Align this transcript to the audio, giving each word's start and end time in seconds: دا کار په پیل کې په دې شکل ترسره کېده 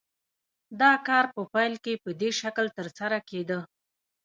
دا 0.81 0.91
کار 1.07 1.25
په 1.35 1.41
پیل 1.53 1.73
کې 1.83 1.93
په 2.03 2.09
دې 2.19 2.29
شکل 2.41 2.65
ترسره 2.77 3.19
کېده 3.29 3.59